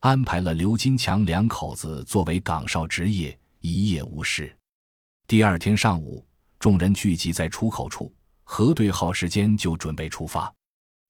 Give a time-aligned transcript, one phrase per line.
[0.00, 4.56] 安排了刘金强两口子作为岗哨值夜，一夜无事。
[5.26, 6.26] 第二天上午，
[6.58, 8.10] 众人聚集在出口处，
[8.42, 10.50] 核对好时间就准备出发。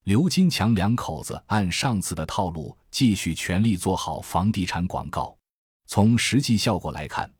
[0.02, 5.38] 刘金强两口子按上次的套路，继续全力做好房地产广告。
[5.86, 7.32] 从实际效果来看，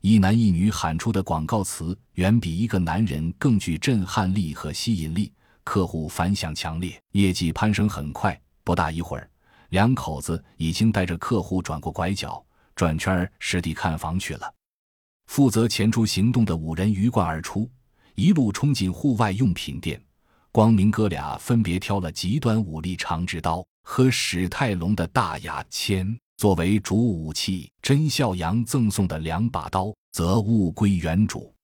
[0.00, 5.32] 一男一女喊出的广告词，远比一个男人更具震撼力和吸引力，
[5.62, 8.36] 客户反响强烈，业绩攀升很快。
[8.64, 9.30] 不大一会儿。
[9.70, 12.44] 两口子已经带着客户转过拐角，
[12.74, 14.52] 转圈实地看房去了。
[15.26, 17.68] 负责前出行动的五人鱼贯而出，
[18.14, 20.00] 一路冲进户外用品店。
[20.52, 31.54] 光明哥俩分别挑了极端武力长直刀和史泰龙的大牙签作为主武器，甄孝阳赠送的两把刀则物归原主。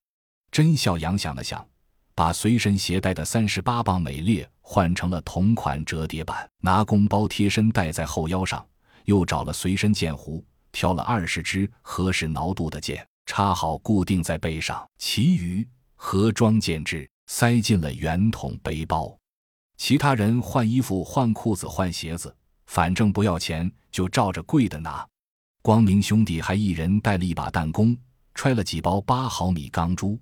[0.51, 1.67] 甄孝阳想了想。
[2.15, 8.65] 把随身携带的三十八磅美猎换成了同款折叠版，拿工包贴身戴在后腰上，
[9.05, 19.17] 又找了随身剑壶，挑了二十支合适挠度的剑，插好固定在背上，其余盒装剑支塞进了圆筒背包。
[19.79, 22.35] 其他人换衣服、换裤子、换鞋子，
[22.67, 25.07] 反正不要钱，就照着贵的拿。
[25.61, 27.97] 光明兄弟还一人带了一把弹弓，
[28.35, 30.19] 揣了几包八毫米钢珠。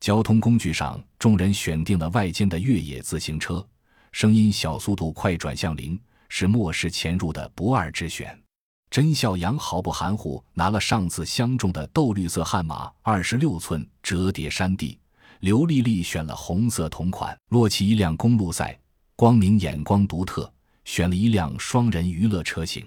[0.00, 3.66] 交通工具上，众人选定了外间的越野自行车，
[4.12, 8.38] 声音小、速度快、转向灵，是末世潜入的不二之选。
[8.88, 14.98] 甄孝阳毫不含糊，拿了上次相中的豆绿色悍马二十六寸折叠山地，
[15.40, 18.78] 刘丽丽选了红色同款洛奇一辆公路赛，
[19.16, 20.50] 光明眼光独特，
[20.84, 22.86] 选了一辆双人娱乐车型。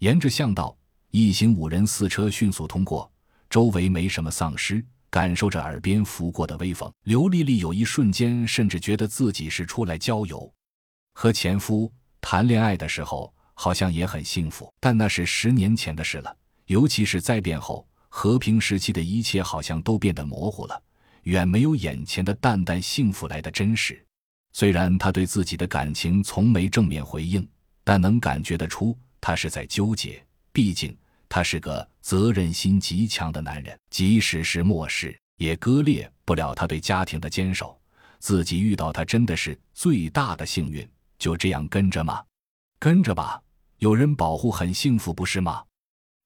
[0.00, 0.76] 沿着巷道，
[1.12, 3.10] 一行五人四车迅速通过，
[3.48, 4.84] 周围没什么丧尸。
[5.12, 10.50] 感受着耳边拂过的微风，刘丽丽有一瞬间甚至觉得自己是出来郊游，
[11.12, 16.34] 和前夫谈恋爱的时候好像也很幸福，但那是十年前的事了。
[16.64, 20.82] 尤其是灾变后，和平时期的一切好像都变得模糊了，
[21.24, 24.02] 远没有眼前的淡淡幸福来的真实。
[24.54, 27.46] 虽然他对自己的感情从没正面回应，
[27.84, 30.24] 但能感觉得出他是在纠结，
[30.54, 30.96] 毕竟。
[31.34, 37.80] 他是个责任心极强的男人，即使是末世，也割裂不了他对家庭的坚守。
[38.18, 40.86] 自己遇到他真的是最大的幸运。
[41.18, 42.22] 就这样跟着吗？
[42.78, 43.40] 跟着吧，
[43.78, 45.64] 有人保护很幸福，不是吗？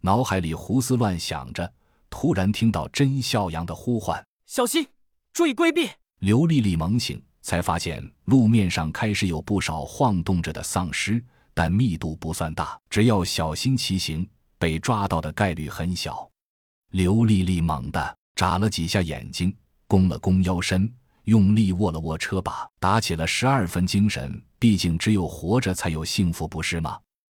[0.02, 1.72] 脑海里胡思乱想着，
[2.10, 4.84] 突然听到甄孝阳的呼唤：“小心，
[5.32, 5.88] 注意规避！”
[6.18, 11.24] 刘丽丽猛醒，才发现路面上开始有不少晃动着的丧尸，
[11.54, 14.28] 但密度不算大，只要小心骑行。
[14.58, 16.28] 被抓到的概率很小。
[16.90, 19.54] 刘丽丽猛地眨了几下眼睛，
[19.86, 20.92] 弓了弓腰身，
[21.24, 24.42] 用力握了握车把，打起了十二分精神。
[24.58, 26.98] 毕竟只有活着才有幸福，不是吗？